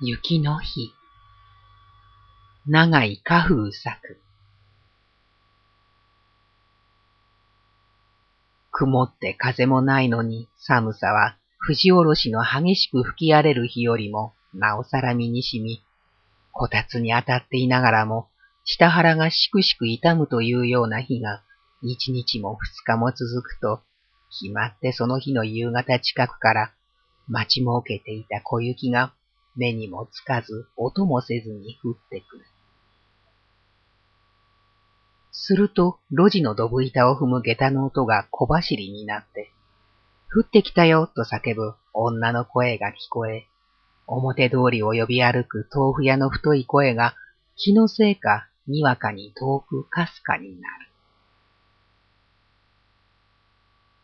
[0.00, 0.92] 雪の日。
[2.68, 4.20] 長い花風作。
[8.70, 15.82] 曇って風もないのに寒さは藤おろしの激しく吹き荒れる日よりもなおさら身に染み、
[16.52, 18.28] こたつに当たっていながらも
[18.62, 21.42] 下腹がしくしく痛むというような日が
[21.82, 23.82] 一日も二日も続くと、
[24.30, 26.72] 決まってその日の夕方近くから
[27.26, 29.12] 待ちもうけていた小雪が
[29.58, 32.44] 目にもつかず音もせずに降ってくる。
[35.32, 39.52] すると、路地のドブ板を踏む下駄の音が小走りになって、
[40.34, 43.46] 降ってきたよと叫ぶ女の声が聞こえ、
[44.06, 47.14] 表通りを呼び歩く豆腐屋の太い声が
[47.56, 50.88] 気のせいかにわかに遠くかすかになる。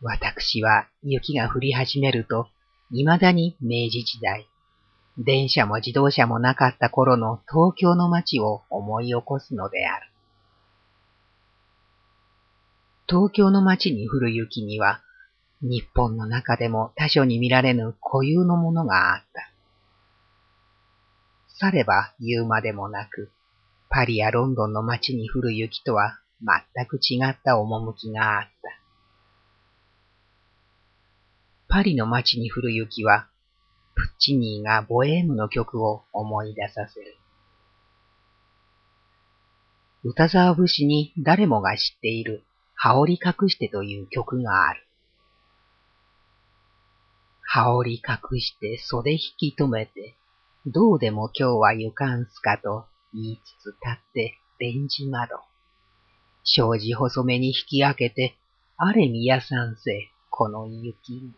[0.01, 2.47] 私は雪が降り始めると、
[2.91, 4.47] 未だに明治時代、
[5.17, 10.07] 電車も自動車もなかった頃の東京の街を思い起こすのである。
[13.07, 15.01] 東京の街に降る雪には、
[15.61, 19.51] 日本の中でも他所に見られぬ固有のものがあった。
[21.57, 23.31] されば言うまでもなく、
[23.89, 26.19] パリやロンドンの街に降る雪とは
[26.75, 28.65] 全く違った趣があった。
[31.69, 33.27] パリの街に降る雪は、
[33.95, 37.17] プッチニーがボエームの曲を思い出させる。
[40.03, 42.43] 歌沢節に誰もが知っている
[42.75, 44.85] 羽織隠してという曲がある。
[47.41, 50.15] 羽織隠して袖引き止めて、
[50.65, 55.39] どうでも今日は行かんすかと言いつつ立ってレンジ窓。
[56.43, 58.35] 障子細めに引き開けて、
[58.77, 61.31] あれみやさんせ、この雪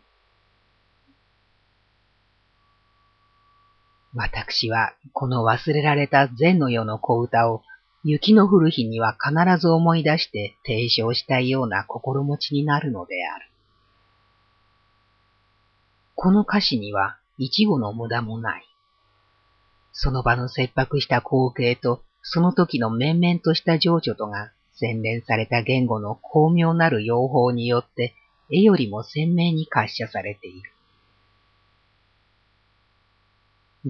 [4.20, 7.62] 私はこの忘れられた前の世の小歌を
[8.02, 13.46] 雪の降る日には必ず思い出して提唱したいような心持ちになるのである。
[16.16, 18.64] この歌詞には一語の無駄もない。
[19.92, 28.16] その場の切迫した光景とその時の面々とした情緒とが洗練された言語の巧妙なる用法によって
[28.50, 30.72] 絵よりも鮮明に滑車されている。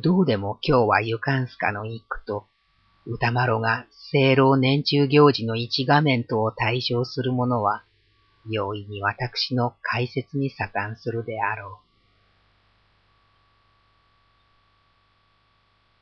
[0.00, 2.46] どうでも今日はゆかんすかの一句と
[3.04, 7.82] 歌丸が聖老年中行事の一画面とを対象するものは、
[8.48, 11.80] 容易に私の解説に盛んするであろ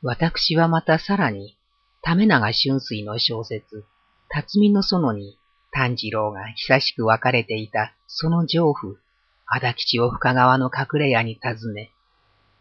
[0.03, 0.07] う。
[0.07, 1.57] 私はまたさらに、
[2.03, 3.85] 為永春水の小説、
[4.29, 5.39] 辰巳の園に
[5.71, 8.97] 炭治郎が久しく別れていたその丈夫、
[9.45, 11.93] 足吉を深川の隠れ家に訪ね、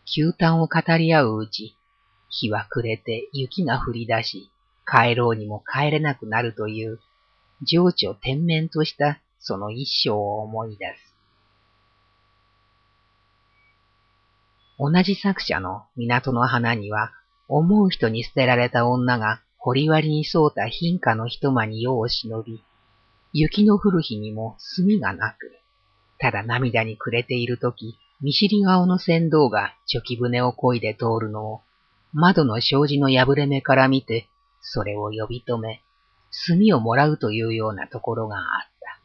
[0.06, 1.77] 休嘆を語り合ううち、
[2.31, 4.50] 日は暮れて雪が降り出し、
[4.87, 7.00] 帰ろうにも帰れなくなるという、
[7.62, 11.15] 情緒天面としたその一生を思い出す。
[14.78, 17.12] 同じ作者の港の花には、
[17.49, 22.62] 思う人に捨てられた女が堀割に沿うた貧家の一間に世を忍び、
[23.33, 25.53] 雪の降る日にも墨がなく、
[26.19, 31.60] ただ涙に暮れているとき、見知り顔の船頭がチョキ船を漕いで通るのを
[32.19, 34.27] 窓の障子の破れ目から見て、
[34.62, 35.82] それを呼び止め、
[36.49, 39.00] 炭をもらうというようなところがあった。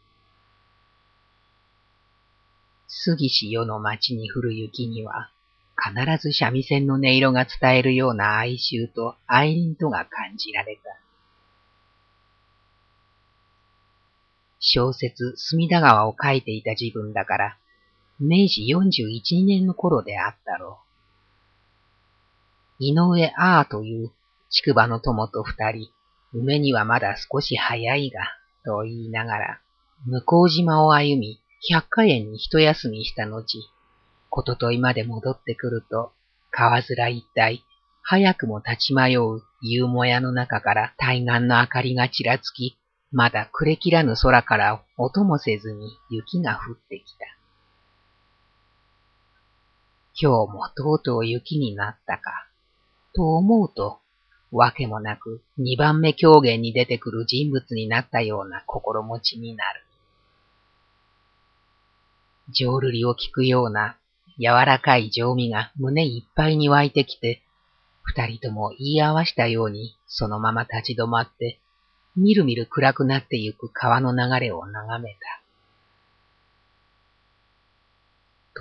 [2.88, 5.30] 杉市世の町に降る雪には、
[5.76, 10.82] 必ず三味線の音色が伝えるような哀愁と愛倫とが感じられた。
[14.60, 17.58] 小説、隅田川を書いていた自分だから、
[18.24, 20.80] 明治41、年の頃であったろ
[22.80, 22.84] う。
[22.84, 24.12] 井上ああという
[24.52, 25.90] 宿場の友と二人、
[26.32, 28.22] 梅にはまだ少し早いが、
[28.64, 29.62] と言いながら、
[30.06, 33.68] 向島を歩み、百花園に一休みした後、
[34.30, 36.14] こととまで戻ってくると、
[36.52, 37.64] 川面一帯、
[38.04, 42.78] 早くも立ち迷う夕もやの中から対岸の明かりがちらつき、
[43.12, 47.41] まだ暮れきらぬ空から音もせずに雪が降ってきた。
[50.20, 52.48] 今日もとうとう雪になったか。
[53.14, 54.00] と思うと、
[54.52, 59.84] わけもなく二番目狂言に出てくる人物になったような心持ちになる。
[62.50, 63.98] 浄瑠璃を聞くような
[64.38, 67.42] 柔らかい情味が胸いっぱいに湧いてきて、
[68.04, 71.60] 二人とも言い合わしたようにそのまま立ち止まって、
[72.16, 75.41] みるみる暗くなってゆく川の流れを眺めた。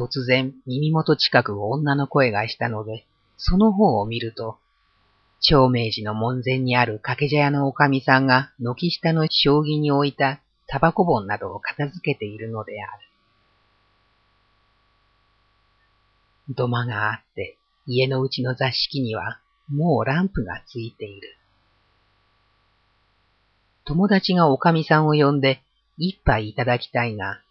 [0.01, 3.05] 突然耳元近くを女の声がしたので、
[3.37, 4.57] その方を見ると、
[5.41, 12.87] 長明寺の門前にある掛け茶屋のおかみさんが軒下の将棋に置いたタバコ本などを片付けているのであ
[16.47, 16.53] る。
[16.55, 19.39] 土間があって、家のうちの座敷には
[19.69, 21.37] もうランプがついている。
[23.85, 25.61] 友達がおかみさんを呼んで
[25.99, 27.43] 一杯いただきたいが、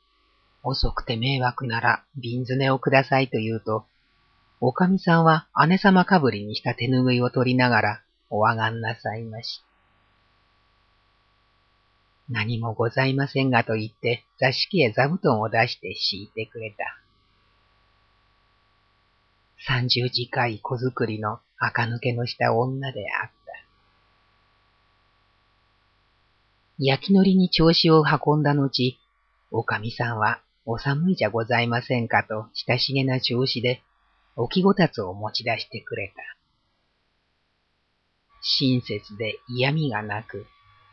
[0.64, 3.86] 遅くて迷惑なら瓶詰めをくださいと言うと、
[4.62, 9.62] おかみさんは姉様かぶりにした手ぬぐいを取りながらおあがんなさいまし。
[12.30, 17.00] 何もございませんがと言って座敷へ座布団を出して敷いてくれた。
[19.66, 23.36] 三十近い子作りの垢抜けのした女であった。
[26.78, 28.98] 焼きのりに調子を運んだ後、
[29.52, 33.81] おかみさんはお寒いじゃございませんかと親しげな調子で
[34.36, 36.21] 置きごたつを持ち出してくれた。
[38.44, 40.45] 親切で嫌味がなく、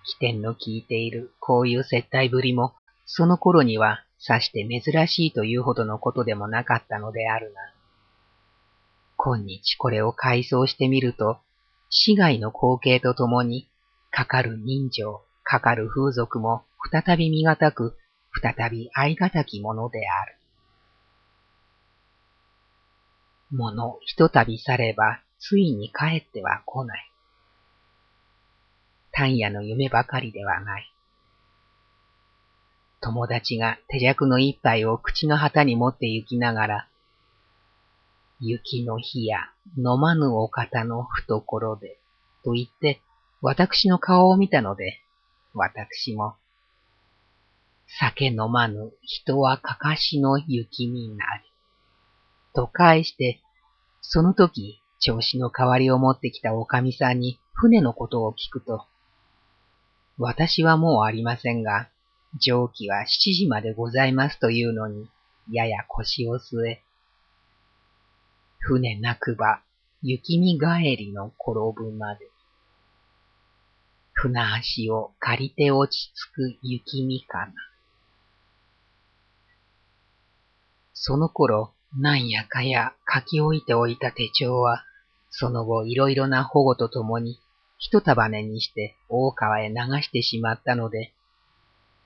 [0.06, 2.72] 起点の効いているこういう接待ぶりも、
[3.04, 7.60] その頃にはさして珍しいというほどのことでもなかったのであるが、
[9.18, 11.36] 今日これを改装してみると、
[11.90, 13.68] 市外の光景とともに、
[14.10, 17.94] かかる人情、かかる風俗も再び見難く、
[18.42, 20.36] 再び愛難きものである。
[23.50, 27.10] ものひとたび去れば、ついに帰っては来ない。
[29.12, 30.92] 単夜の夢ばかりではない。
[33.00, 36.88] 友達が手弱の一杯を口の旗に持って行きながら、
[38.40, 39.38] 雪の日や
[39.78, 41.98] 飲まぬお方の懐で、
[42.44, 43.00] と言って
[43.40, 45.00] 私の顔を見たので、
[45.54, 46.34] 私も、
[47.86, 51.44] 酒飲まぬ人はかかしの雪になり、
[52.54, 53.40] と返して、
[54.00, 58.86] その時、調子の代わりを持ってきたおかみさんに船のことを聞くと、
[60.18, 61.88] 私はもうありませんが、
[62.40, 65.08] 蒸気は七時までございますというのに、
[65.50, 66.82] やや腰を据え、
[68.58, 69.62] 船なくば、
[70.02, 72.28] 雪見帰りの転ぶまで。
[74.12, 77.52] 船足を借りて落ち着く雪見かな。
[80.98, 84.82] その頃、なんやかや書き置いておいた手帳は、
[85.28, 87.38] その後いろいろな保護とともに、
[87.76, 91.12] 一束ねにして大川へ流してしまったので、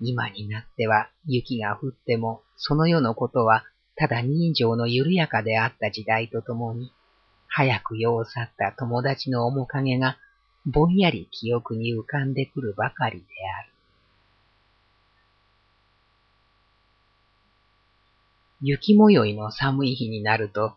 [0.00, 3.62] 今になっては雪が降っても、その世のことは
[3.94, 6.92] ただ人情の緩やかであった時代とともに、
[7.46, 10.18] 早く世を去った友達の面影が
[10.66, 13.24] ぼんやり記憶に浮かんでくるばかりで
[13.56, 13.72] ある。
[18.62, 20.74] 雪模様の寒い日になると、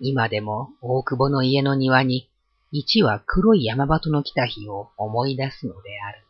[0.00, 2.28] 今でも大久保の家の庭に
[2.72, 6.24] 一羽黒い山鳩の来た日を思い出すのである。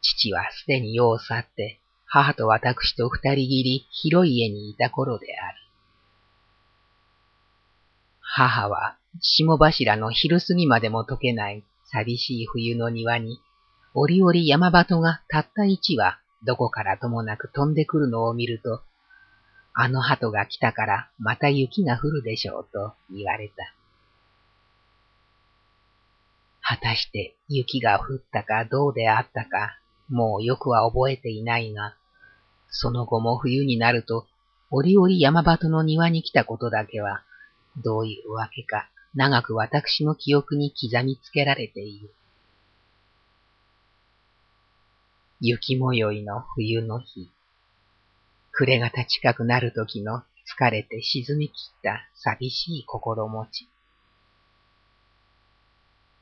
[0.00, 5.58] 父はすでに世を去って母と私と二人きり広い家にいた頃である。
[8.20, 13.38] 母は霜柱の昼過ぎまでも溶けない寂しい冬の庭に、
[13.94, 18.82] 折々山鳩がたった一羽どこからともなく飛んでくるのを見ると、
[19.74, 23.54] あの鳩が来たからまた雪が降るでしょうと言われた。
[26.60, 29.78] 果たして雪が降ったかどうであったか
[30.08, 31.96] もうよくは覚えていないが、
[32.68, 34.26] その後も冬になると、
[34.70, 37.22] 折々山鳩の庭に来たことだけは、
[37.76, 42.12] どういうわけか、長く私の記憶に刻みつけられている。
[45.40, 47.30] 雪模様の冬の日、
[48.52, 50.22] 暮れ方近くなる時の
[50.58, 53.68] 疲れて沈み切った寂しい心持ち。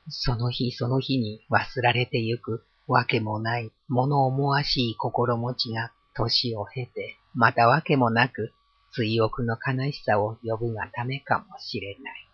[0.09, 8.51] その日その日に忘られてゆくわけもない物思わしい心持ちが年を経て、またわけもなく、
[8.91, 12.27] 追憶の悲しさを呼ぶがためかもしれない。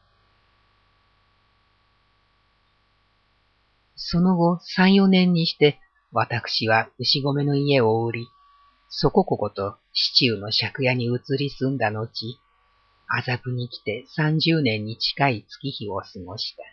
[3.95, 5.79] その後、三四年にして、
[6.13, 8.27] 私は牛込の家を売り、
[8.89, 12.37] そこここと市中の借家に移り住んだ後、
[13.07, 16.63] 麻布に来て三十年に近い月日を過ごした。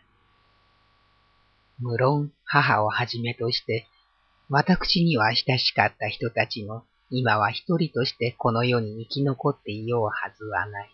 [1.79, 3.87] 無論母をはじめとして、
[4.49, 10.91] 私には親しかった人たちも、今は一人としてこの世に生き残っていようはずはない。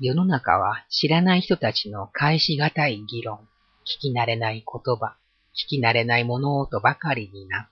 [0.00, 3.48] 世の中は知らない人たちの返しがたい議論、
[3.88, 5.16] 聞き慣れない言葉、
[5.54, 7.68] 聞き慣れない物音ばかりになった。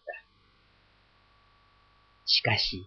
[2.25, 2.87] しかし、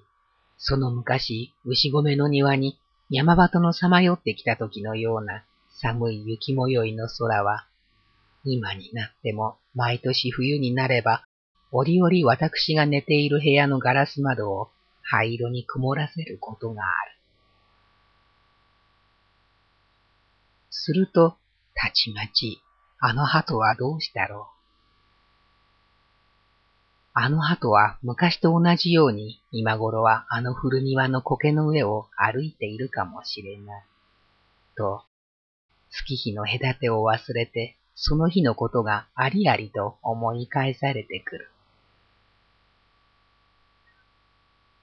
[0.57, 2.79] その昔、牛込の庭に
[3.11, 7.67] 山鳩のさまよってきた時のような寒い雪模様の空は、
[8.43, 11.23] 今になっても毎年冬になれば、
[11.71, 14.71] 折々私が寝ている部屋のガラス窓を
[15.03, 17.19] 灰色に曇らせることがある。
[20.71, 21.37] すると、
[21.75, 22.59] たちまち、
[23.01, 24.59] あの鳩はどうしたろう？
[27.13, 33.83] あの鳩は昔と同じように今頃はあの古庭の苔の上を歩いているかもしれない。
[34.77, 35.03] と、
[35.89, 41.49] 月日の隔てを忘れて、その日のことがありありと思い返されてくる。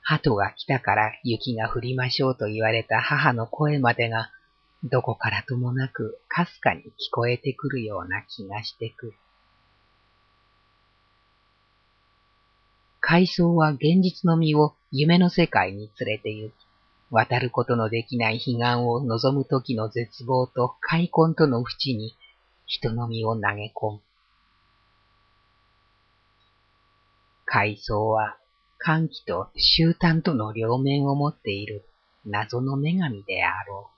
[0.02, 4.30] 鳩が来たから雪が降りましょうと言われた母の声までが、
[4.88, 9.14] どこからともなくかすかに聞こえてくるような気がしてくる。
[13.00, 16.54] 海藻は現実の実を夢の世界に連れて行き、
[17.10, 22.16] 渡ることのできない彼岸を望む時の絶望と開墾との淵に
[22.66, 24.00] 人の身を投げ込む。
[27.44, 28.36] 海藻は
[28.78, 31.84] 歓喜と終端との両面を持っている
[32.24, 33.95] 謎の女神であろう。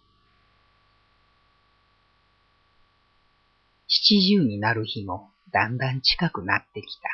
[4.11, 7.11] 七十になる日もだんだん近くなってきた。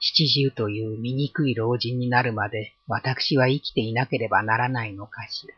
[0.00, 5.54] 七十という醜い老人になるまで私は生きていなければならないのかしら。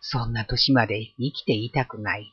[0.00, 2.32] そんな年まで生きていたくない。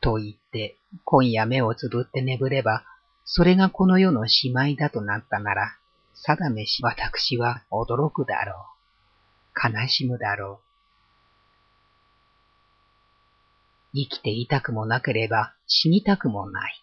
[0.00, 2.86] と言って、今夜目をつぶって眠れば、
[3.26, 5.76] それがこの世のしまいだとなったなら、
[6.14, 8.64] 定めし私は驚くだろ
[9.54, 9.76] う。
[9.78, 10.71] 悲しむだろう。
[13.94, 16.82] 生きていたくもなければ死にたくもない。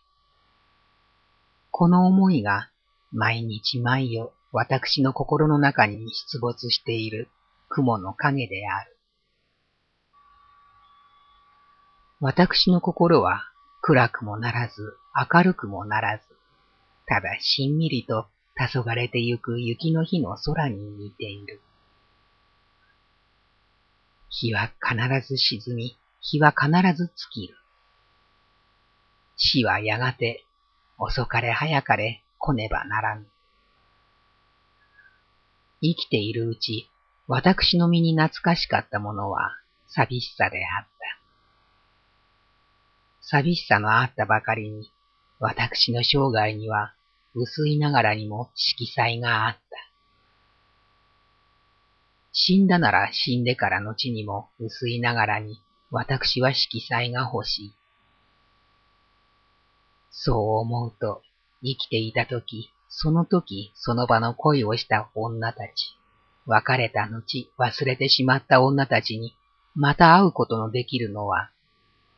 [1.72, 2.70] この思いが
[3.12, 7.30] 毎日毎夜私の心の中に出没している
[7.68, 8.98] 雲の影である。
[12.20, 13.44] 私の心は
[13.82, 14.98] 暗くもならず
[15.34, 16.24] 明るくもならず、
[17.08, 21.62] ただしんみりと黄昏れてゆく雪の日の空に似ている。
[24.30, 27.56] 日は必ず沈み、日は必ず尽きる。
[29.38, 30.46] 死はやがて
[30.98, 33.26] 遅かれ早かれ来ねばならぬ。
[35.82, 36.90] 生きているうち、
[37.28, 39.52] 私の身に懐かしかったものは
[39.88, 40.90] 寂しさであった。
[43.22, 44.92] 寂しさのあったばかりに、
[45.40, 46.94] 私の生涯には
[47.34, 49.60] 薄いながらにも色彩があった。
[52.34, 57.74] 死んだなら死んでから後にも薄いながらに私は色彩が欲しい。
[60.12, 61.22] そう思うと、
[61.63, 65.98] 生きていたとき、その時、その場の恋をした女たち、
[66.46, 69.36] 別れた後、忘れてしまった女たちに、
[69.75, 71.51] また会うことのできるのは、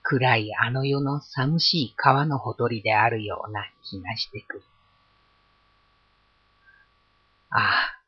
[0.04, 4.64] 暗いあの世の寂しい川のほとりであるような気がしてくる。
[7.52, 8.02] ああ、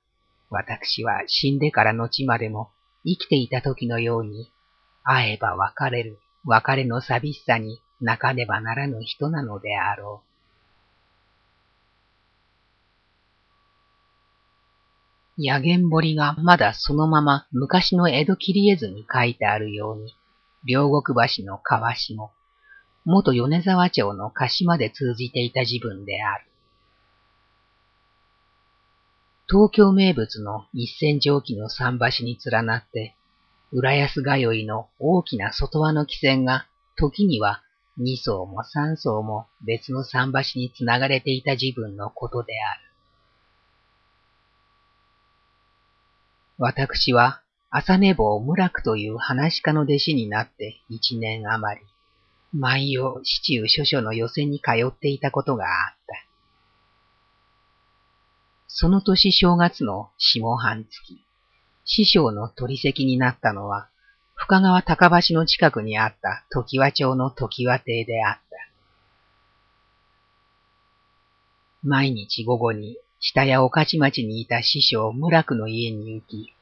[0.50, 2.72] 私は死んでから後までも
[3.06, 4.52] 生きていた時のように、
[5.04, 10.34] 会えば別れる、別れの寂しさに泣かねばならぬ人なのであろう。
[15.38, 20.16] 野源堀がまだそのまま昔の江戸切り絵図に書いてあるように、
[20.64, 22.32] 両国橋の川下、
[23.06, 26.46] 元米沢町の鹿島で通じていた自分である。
[29.50, 33.16] 東京名物の一線蒸気の桟橋に連なって、
[33.76, 37.64] 浦安通いの大きな外輪の汽船が時には
[37.98, 42.82] 二層も三層も別の桟橋につながれていた自分のことである。
[46.60, 51.86] 私は朝寝坊村久という話し家の弟子になって一年余り、
[52.54, 56.16] 毎夜市中諸々の寄席に通っていたことがあった。
[58.68, 61.26] その年正月の下半月、
[61.86, 63.90] 師匠の取り席になったのは、
[64.36, 68.42] 深川高橋の近くにあった時和町の時和亭であった。
[71.84, 76.54] 毎日午後に下や御徒町にいた師匠村久の家に行き、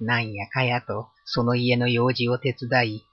[0.00, 3.04] なんやかやとその家の用事を手伝い、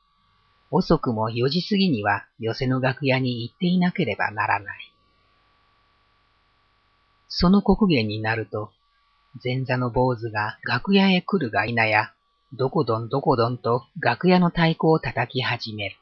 [0.71, 4.91] 遅くも四時過ぎには寄せの楽屋に行っていなければならない。
[7.27, 8.71] その刻限になると、
[9.43, 12.11] 前座の坊主が楽屋へ来るが否や、
[12.53, 15.95] どこどんどこどんと楽屋の太鼓を叩き始める。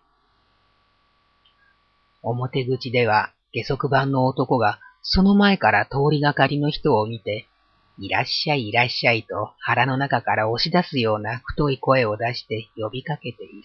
[2.22, 7.48] 表口では下足番の男がその前から通りがかりの人を見て、
[8.00, 13.64] いらっしゃいいらっしゃいと腹の中から押し出すような太い声を出して呼びかけている。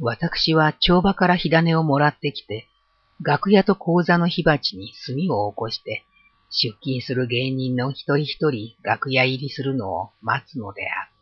[0.00, 2.68] 私は帳場から火種をもらってきて、
[3.20, 6.04] 楽屋と講座の火鉢に炭を起こして、
[6.50, 11.18] 出勤する芸人の一人一人楽屋入りするのを待つのであった。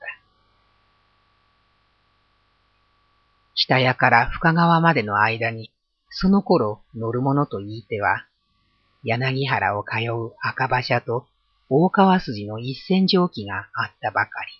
[3.54, 5.72] 北屋から深川までの間に、
[6.10, 8.26] その頃乗る者と言いては、
[9.02, 11.26] 柳原を通う赤馬車と
[11.68, 14.52] 大川筋の一線蒸気があったばかり。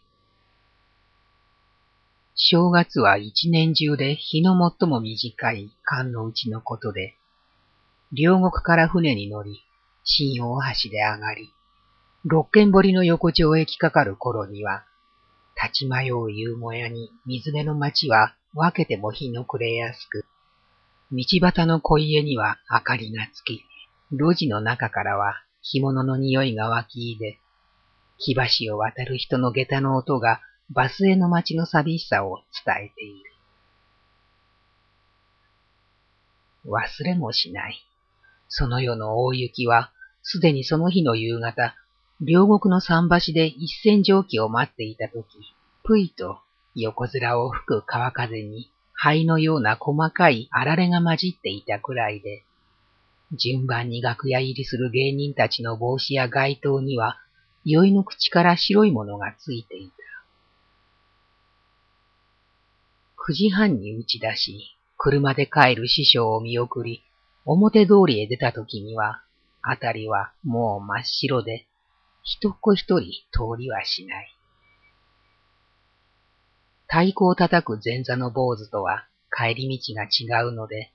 [2.35, 7.15] 正月は一年中で日の最も短い寒のうちのことで、
[8.13, 9.66] 両国から船に乗り、
[10.09, 11.53] 新大橋で上がり、
[12.25, 14.85] 六軒堀の横丁へ来かかる頃には、
[15.61, 20.25] 立ち迷う夕もやに水辺の町は分けても日の暮れやすく、
[21.11, 23.65] 道端の小家には明かりがつき、
[24.13, 27.41] 路地の中からは干物の匂いが湧き入れ、
[28.17, 28.37] 火
[28.67, 33.31] 橋を渡る人の下駄の音がバスへの街の寂しさを伝えている。
[36.65, 37.85] 忘れもしない。
[38.49, 39.93] その夜の大雪は、
[40.29, 41.77] すでにその日の夕方、
[42.21, 45.55] 両国の桟橋で一線蒸気を待っていたとき、
[45.85, 46.41] ぷいと
[46.75, 52.43] 横面を吹く川風に灰のような細かいあられが混じっていたくらいで、
[53.31, 57.21] 順番に楽屋入りする芸人たちの帽子や街灯には、
[57.65, 59.95] 酔いの口から白いものがついていた。
[63.17, 67.05] 九時半に打ち出し、車で帰る師匠を見送り、
[67.45, 69.23] 表通りへ出た時には、
[69.69, 71.67] あたりはもう真っ白で、
[72.23, 74.33] 一子一人通りはしない。
[76.87, 80.93] 太鼓を叩く前座の坊主とは帰り道が違うので、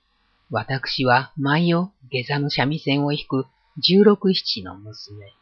[0.50, 5.34] 私は毎夜下座の三味線を弾く十六七の娘。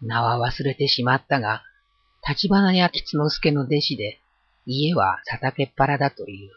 [0.00, 1.64] 名は忘れてしまったが、
[2.28, 4.20] 立花屋吉之助の弟子で、
[4.66, 6.52] 家は佐竹っ腹だという。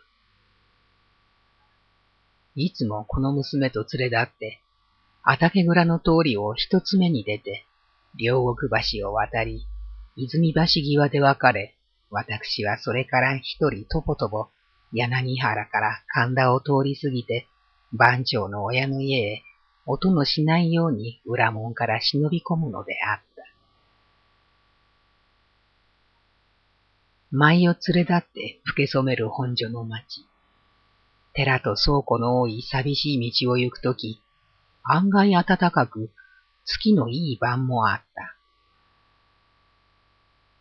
[2.54, 4.62] いつもこの娘と連れ立って、
[5.32, 7.68] あたけ蔵の通りを一つ目に出て、
[8.16, 9.68] 両国橋を渡り、
[10.16, 11.78] 泉橋際で別れ、
[12.10, 14.48] 私はそれから一人とぼとぼ、
[14.92, 17.48] 柳原から神田を通り過ぎて、
[17.94, 19.44] 番長の親の家へ、
[19.86, 23.44] 音のしないように裏門から忍び込むのであった。
[27.30, 30.26] 舞を連れ立って吹け染める本所の町。
[31.34, 34.24] 寺と倉庫の多い寂しい道を行くとき、
[34.92, 36.10] 案外暖かく、
[36.66, 38.36] 月のいい晩もあった。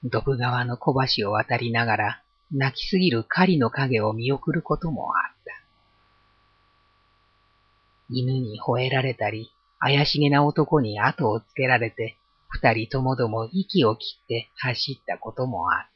[0.05, 5.53] 毒川の小橋を渡りながら、泣きすぎる狩りの影を見送ることもあった。
[8.11, 15.89] 犬に吠えられたり、怪しげな男に後をつけられて、二人ともども息を切って走ったこともあった。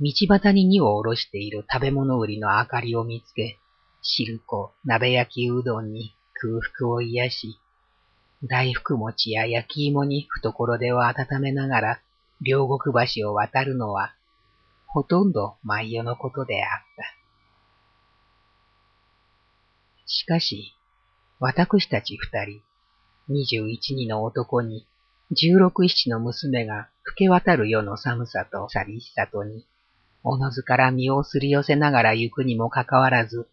[0.00, 3.58] 道端に荷を下ろしている食べ物売りの明かりを見つけ、
[4.08, 7.60] 汁粉、鍋焼きうどんに空腹を癒し、
[8.44, 12.00] 大福餅や焼き芋に懐手を温めながら
[12.40, 14.14] 両国橋を渡るのは、
[14.86, 17.04] ほとんど毎夜のことであった。
[20.06, 20.74] しかし、
[21.40, 22.62] 私たち二人、
[23.28, 24.86] 二十一人の男に、
[25.32, 29.66] 十六七の娘が吹け渡る夜の寒さと寂しさとに、
[30.22, 33.48] おのずから身をすり寄せながら行くにもかかわらず、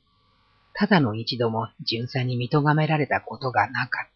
[0.74, 4.14] ただの一度も巡査に認められたことがなかった。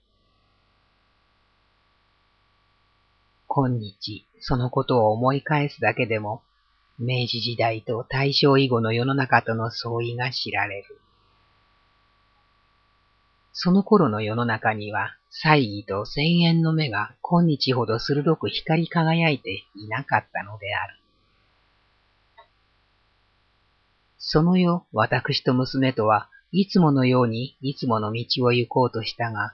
[3.47, 6.43] 今日、そのことを思い返すだけでも、
[6.99, 10.99] 明治時代と大正以後の世の中との相違が知られる。
[13.53, 20.99] その頃の世の中には、猜疑と千円の目が今日ほど鋭く光り輝いていなかったのである。
[24.17, 29.53] その夜、私と娘とはいつものようにいつもの道を行こうとしたが、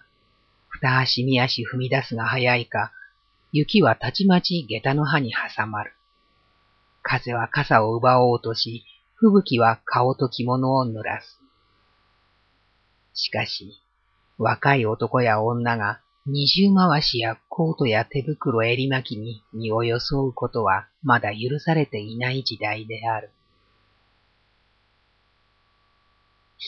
[0.81, 2.91] 二足三足踏み出すが早いか、
[3.51, 5.93] 雪はたちまち下駄の葉に挟まる。
[7.01, 8.83] 風は傘を奪おうとし、
[9.15, 11.39] 吹雪は顔と着物を濡らす。
[13.13, 13.79] しかし、
[14.37, 23.29] 若い男や女が二重回しやコートや手袋襟巻きに身を装うことはまだ許されていない時代である。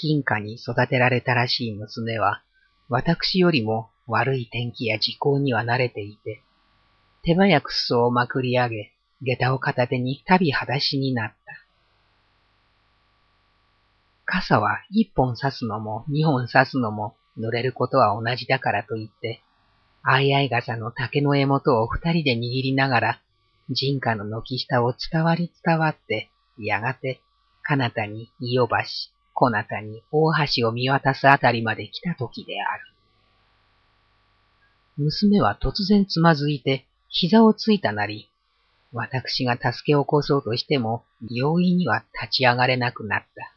[0.01, 2.43] 貧家に育てられたらしい娘は、
[2.89, 6.41] 私よりも悪い天気や時効には慣れていて、
[7.23, 11.36] 手早く裾をまくり上げ、下駄を片手に旅裸足になった。
[14.25, 19.41] 傘は一本刺すのも二本刺すのも濡れることは同じだからと言って、
[20.03, 23.21] あいあい傘の竹の柄元を二人で握りながら、
[23.69, 27.21] 人家の軒下を伝わり伝わって、やがて、
[27.63, 28.75] 彼方に伊予橋、
[29.36, 32.84] 小なたに大橋を見渡すあたりまで来た時である。
[34.98, 38.32] 娘は突然つまずいて、膝をついたなり、
[38.93, 43.54] 私が助け起こそうとしても、容易には立ち上がれなくなった。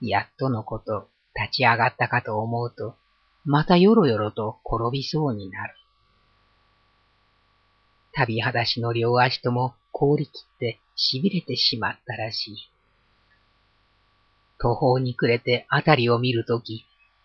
[0.00, 2.96] やっとのこと、立ち上がったかと思うと、
[3.44, 5.74] またよろよろと転びそうになる。
[8.12, 12.56] 旅裸足の両足とも凍り切って痺れてしまったらしい。
[14.58, 16.84] 途方に暮れて辺りを見るとき、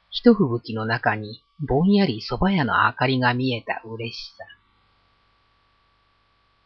[0.10, 4.46] 一吹雪の中にぼんやり蕎麦屋の明かりが見えた嬉しさ。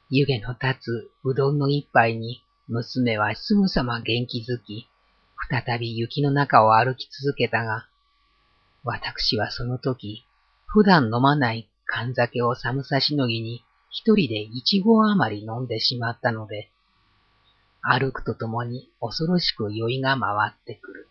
[0.09, 4.89] 湯気の立つうどんの一杯に娘はすぐさま元気づき、
[5.49, 7.87] 再び雪の中を歩き続けたが、
[8.83, 10.25] 私はその時、
[10.65, 16.69] 普段飲まない缶酒を寒さしのぎに一人で一合余り飲んでしまったので、
[17.81, 21.07] 歩くとともに恐ろしく酔いが回ってくる。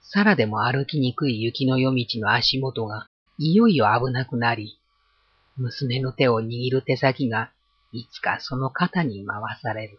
[0.00, 4.78] さらでも歩きにくい雪の夜道の足元がいよいよ危なくなり、
[5.56, 7.52] 娘の手を握る手先が
[7.92, 9.98] いつかその肩に回される。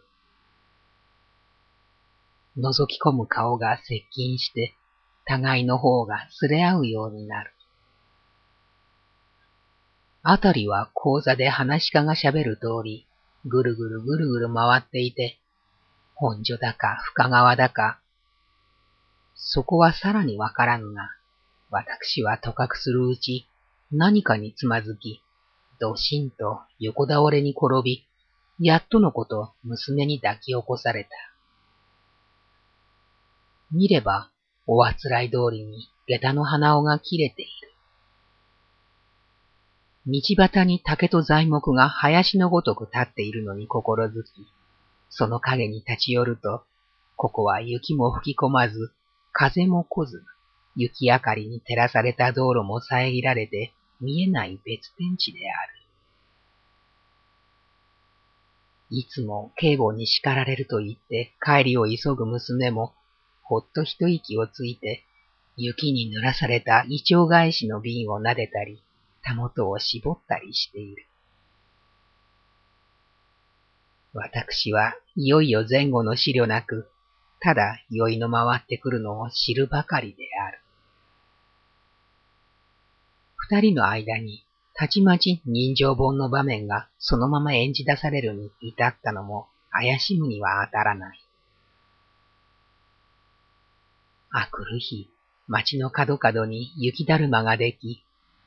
[2.58, 4.74] 覗き込む顔が接近して、
[5.24, 7.52] 互いの方がすれ合うようになる。
[10.22, 13.06] あたりは講座で話し家が喋る通り、
[13.44, 15.38] ぐるぐるぐるぐる回っていて、
[16.14, 18.00] 本所だか深川だか、
[19.34, 21.10] そこはさらにわからぬが、
[21.70, 23.48] 私はとかくするうち、
[23.90, 25.22] 何かにつまずき、
[25.80, 28.06] どしんと横倒れに転び、
[28.60, 31.10] やっとのこと娘に抱き起こされた。
[33.72, 34.30] 見れば、
[34.66, 37.71] おあつらい通りに下駄の鼻緒が切れている。
[40.04, 44.46] 道端に竹と材木が林のごとく立っているのに心づき、
[45.10, 46.64] その影に立ち寄ると、
[47.16, 48.92] ここは雪も吹き込まず、
[49.30, 50.24] 風も来ず、
[50.74, 55.82] 雪明かりに照らされた道路も遮られて見えない別天地である。
[58.90, 62.92] いつも警護に叱られると言って帰りを急ぐ娘も、
[63.42, 65.04] ほっと一息をついて、
[65.56, 68.82] 雪に濡らされた胃腸返しの瓶を撫でたり、
[69.22, 71.06] たもとを絞ったりしている。
[74.14, 76.90] 私はいよいよ前後の資料なく、
[77.40, 80.58] ただ酔いの回ってくるのを知るばかりである。
[83.36, 91.18] 二人の間に、たちまち人情本の場面がそのまま演じ出されるに至ったのも怪しむには当たらない。
[94.30, 95.10] あくる日、
[95.46, 98.02] 町の角々に雪だるまができ、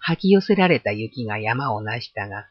[0.07, 2.47] 吐き寄せられた雪が山をなしたが、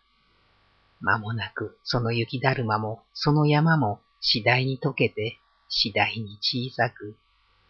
[1.01, 5.39] 間もなくその雪だるまもその山も次第に溶けて
[5.69, 7.15] 次第に小さく、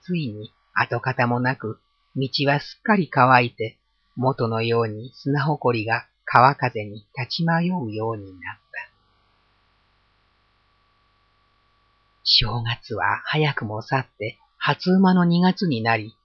[0.00, 1.80] ついに跡形もなく
[2.16, 3.76] 道はすっかり乾いて
[4.16, 8.90] 元のように砂ほこりが川風に立ち迷うようになった。
[12.22, 16.16] 正月は早くも去って初馬の二月になり、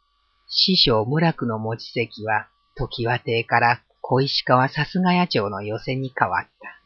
[0.48, 2.48] 師匠村区の持ち席は
[2.80, 6.80] 時和邸から小石川さすが屋町の寄せに変わった。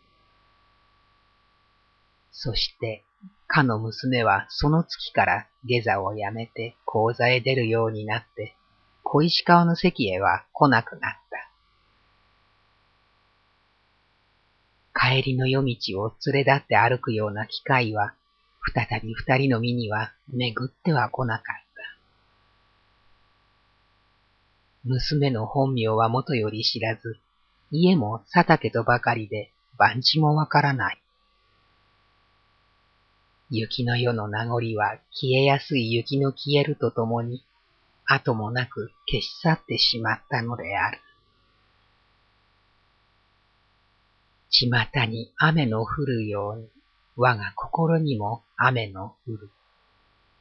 [2.32, 3.04] そして、
[3.46, 8.56] かの娘はその月から下座をやめて講座へ出るようになって、
[9.04, 11.50] 小石川の席へは来なくなった。
[15.00, 18.16] 帰りの夜道を連れ立って歩くような機会は、
[18.74, 21.63] 再び二人の身には巡っては来なかった。
[24.86, 27.18] 娘の本名はもとより知らず、
[27.72, 31.02] 家も佐竹とばかりで番地もわからない。
[33.50, 37.44] 雪の夜の名残は消えやすい雪の消えるとともに、
[38.06, 41.00] 後もなく消し去ってしまったのである。
[44.50, 44.68] 巷
[45.08, 46.70] に雨の降るように、
[47.16, 49.50] 我が心にも雨の降る。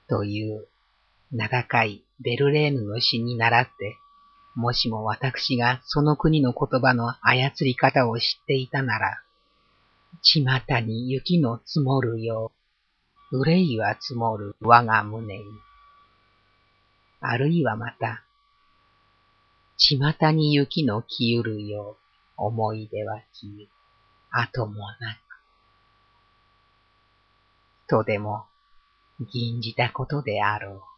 [0.09, 0.67] という
[1.31, 3.97] 名高いベルレーヌの詩に倣って、
[4.55, 9.23] もしも私がその国の言葉の操り方を知っていたなら、
[10.21, 12.53] 巷に雪の積もるよ
[13.31, 15.45] う、憂いは積もる我が胸に。
[17.21, 18.25] あるいはまた、
[19.79, 22.03] 巷に雪の消ゆるよう、
[22.37, 23.69] 思い出は消ゆ、
[24.31, 25.23] 後もなく。
[27.89, 28.45] とでも、
[29.33, 30.92] 吟じたことであろう。